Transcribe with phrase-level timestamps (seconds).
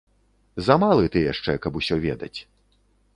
[0.67, 2.33] Замалы ты яшчэ, каб усё ведаць.